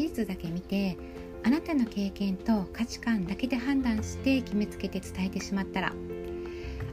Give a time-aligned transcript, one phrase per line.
[0.00, 0.96] 事実だけ見て
[1.42, 5.92] あなたの経験と価値観だけで判断して決めつけて伝えてしまったら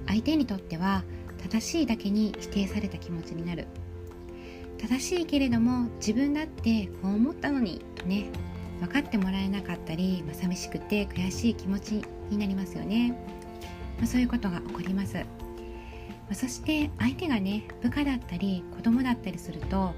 [0.08, 1.04] 相手にとっては
[1.42, 3.68] 正しいだけに否定された気持ちになる。
[4.80, 8.30] 正しいけれども自分だってこう思ったのにとね
[8.80, 13.10] 分かってもらえなかったり、まあ、寂しくて悔しい気持ちになりますよね、
[13.98, 15.24] まあ、そういうことが起こります、ま
[16.30, 19.96] あ、そして相手がね部下だったり子供だったりすると、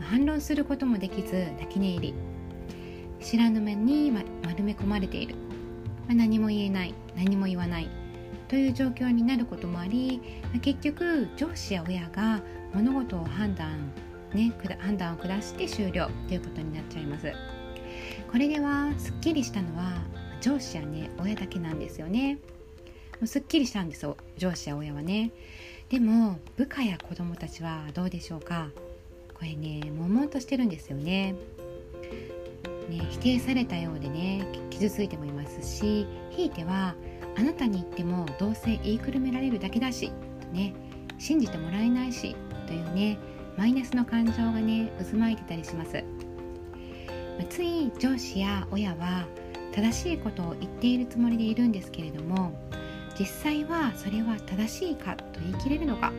[0.00, 2.39] 反論することもできず泣き寝入り。
[3.20, 5.34] 知らぬ間に、丸め込まれている、
[6.08, 6.94] ま何も言えない。
[7.16, 7.88] 何も言わない。
[8.48, 10.20] という状況になることもあり、
[10.62, 12.40] 結局上司や親が
[12.74, 13.92] 物事を判断
[14.34, 16.08] ね、判断を下して終了。
[16.28, 17.32] ということになっちゃいます。
[18.30, 20.02] これではすっきりしたのは
[20.40, 22.34] 上司やね親だけなんですよね。
[22.34, 25.32] もうすっきりしたんですよ上司や親はね。
[25.88, 28.68] でも部下や子供たちはどうでしょうか。
[29.34, 31.34] これね悶々としてるんですよね。
[32.90, 36.94] ね否定されたようでね傷ついてもいますしひいては
[37.38, 40.74] あなたに言ってもどうせ言いくるめられるだけだしとね
[41.18, 43.18] 信じてもらえないしというね
[43.56, 46.02] マイナスの感情がね渦巻いてたりします。
[47.38, 49.26] まつい上司や親は
[49.72, 52.52] 正しいことを言っているつもりでいるんですけれども
[53.18, 56.12] 実際はそれは正しいかと言い切れるのか。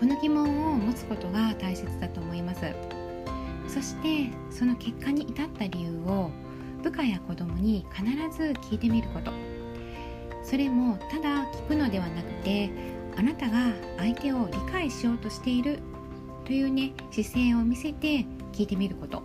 [0.00, 2.89] この疑問を持つことが大切だと思います。
[3.72, 6.30] そしてその結果に至った理由を
[6.82, 8.04] 部下や子供に必
[8.36, 9.32] ず聞いてみること。
[10.42, 12.70] それもただ聞くのではなくて
[13.16, 15.78] あなたが相手を理解しようとしている
[16.44, 19.22] というね姿勢を見せて聞いてみること、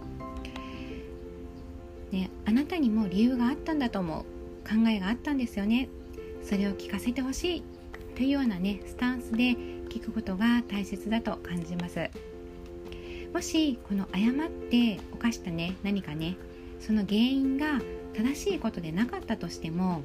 [2.11, 4.25] ね、あなたにも理由があったんだと思う。
[4.67, 5.89] 考えがあったんですよね。
[6.43, 7.63] それを聞かせてほしい
[8.15, 9.55] というようなねスタンスで
[9.89, 12.09] 聞くことが大切だと感じます。
[13.35, 16.37] もしこの誤って犯したね何かね
[16.79, 17.81] その原因が
[18.13, 20.03] 正しいことでなかったとしても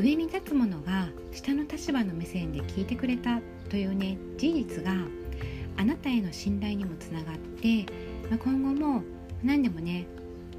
[0.00, 3.38] 上に立つ者が下の立場の目線で聞いてくれた
[3.68, 4.90] というね事実が
[5.76, 7.86] あなたへの信頼にもつながって、
[8.28, 9.04] まあ、今後も
[9.44, 10.08] 何でもね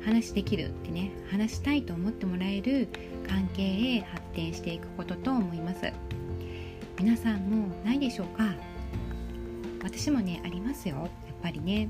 [0.02, 2.88] 話できるってね話したいと思ってもらえる
[3.28, 5.92] 関係へ発展していくことと思います。
[6.98, 8.46] 皆さんもないでしょうか？
[9.84, 11.10] 私もねありますよ。
[11.41, 11.90] ぱりね、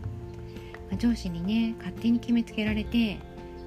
[0.90, 3.18] まあ、上司にね勝手に決めつけられて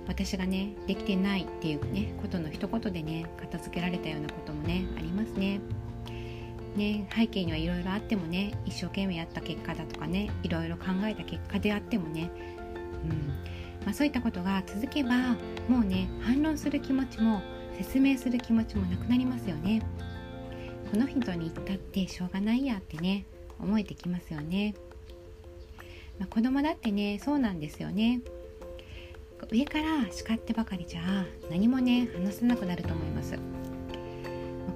[0.06, 5.60] 私がねできてないっていうねことの一言でね片付けられたようなこともねありますね。
[6.76, 12.30] ね背景にはいろいろあってもね一生懸命やった結果だとかねいろいろ考えた結果であってもね、
[13.04, 13.28] うん
[13.84, 15.36] まあ、そういったことが続けば
[15.68, 17.42] もうね反論する気持ちも
[17.78, 19.82] 説明する気持ちもなくなりますよね。
[20.90, 23.26] この人に言ったってしょうがないやってね
[23.58, 24.74] 思えてきますよね。
[26.18, 28.20] まあ、子供だってねそうなんですよね。
[29.50, 31.00] 上から叱ってばかりじゃ
[31.50, 33.38] 何もね話せなくなると思います。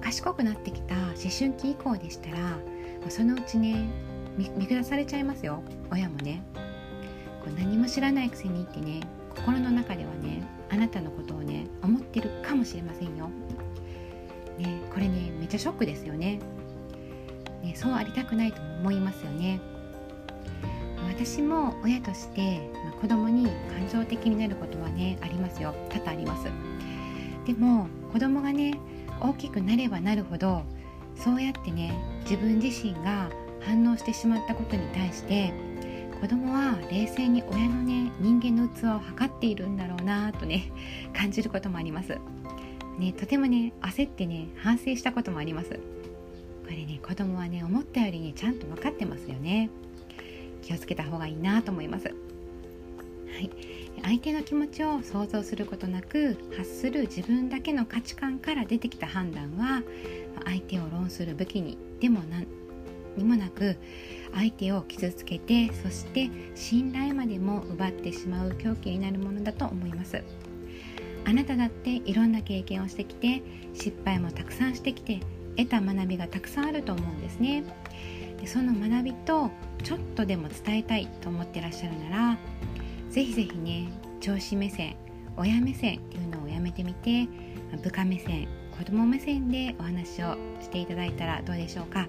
[0.01, 2.57] 賢くなってきた思春期以降でしたら
[3.09, 3.89] そのうちね
[4.37, 5.63] 見下されちゃいますよ。
[5.91, 6.43] 親もね。
[7.43, 9.01] こう何も知らないくせにってね
[9.35, 13.29] 心の中ではねあなたのことをね思ってるかもしれませんよ、
[14.57, 16.39] ね、これねめっちゃショックですよね。
[17.63, 19.59] ねそうありたくないと思いますよね。
[21.25, 25.75] 私も親として、まあ、子供に感情的になることはねありますよ。
[25.89, 26.45] 多々あります。
[27.45, 28.79] でも子供がね
[29.19, 30.63] 大きくなればなるほど
[31.17, 35.51] そうやってね自分自身が反応してしまったことに対して
[36.21, 40.71] 子供は冷静に親のね人間の器を測っているんだろうなとね
[41.13, 42.17] 感じることもあります。
[42.97, 45.71] ねとてもね焦ってね反省したこともあります。
[45.71, 45.79] こ
[46.69, 49.69] れね子供はね思ったよりねちゃんと分かってますよね。
[50.69, 52.05] 気をつけた方がいいなと思います。
[52.07, 52.13] は
[53.39, 53.49] い、
[54.03, 59.81] 相手の気持ちを想像することなく発する自分だけの価値観から出てきた判断は
[60.45, 62.45] 相手を論する武器にでも何
[63.17, 63.77] にもなく
[64.33, 70.21] 相手を傷つけてそして信頼までも奪ってしまう狂気になるものだと思います。
[71.25, 73.41] あなただっていろんな経験をしてきて
[73.73, 75.19] 失敗もたくさんしてきて
[75.57, 77.63] 得た学びがたくさんあると思うんですね。
[78.39, 79.51] でその学びと
[79.83, 82.37] ちょっとでも伝えたいと思ってらっしゃるなら
[83.09, 83.89] ぜひぜひね
[84.19, 84.95] 上司目線
[85.37, 87.27] 親目線っていうのをやめてみて
[87.83, 88.47] 部下目線
[88.77, 92.07] 子供目線でお話をしていただいたらどうでしょうか。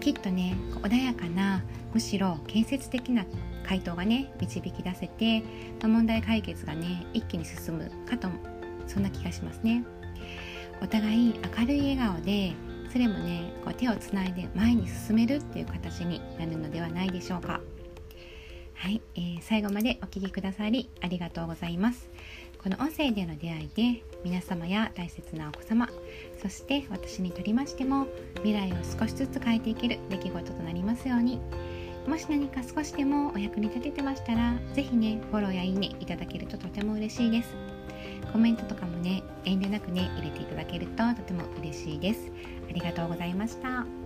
[0.00, 1.62] きっとね穏やかな
[1.92, 3.26] むしろ建設的な
[3.66, 5.42] 回答がね導き出せて、
[5.82, 8.28] 問題解決がね一気に進むかと
[8.86, 9.84] そんな気がしますね。
[10.82, 12.52] お互い明るい笑顔で
[12.90, 17.60] それもねこう手をつないで前に進めるっていう形になるのではないでしょうか。
[18.74, 22.08] はい、えー、最後までお聴きくださりありがとうございます。
[22.62, 25.88] この音声での出会いで皆様や大切なお子様
[26.42, 28.06] そして私にとりましても
[28.44, 31.40] 未来を少しずつ変えていける出来事となりますように。
[32.06, 37.69] もし何か少しでもお役に立ててましたら是非ねフォローやいいねいただけるととても嬉しいです。
[38.32, 42.30] コメントとかもね遠慮なくね入れていただけるととても嬉しいです
[42.68, 43.99] ありがとうございました。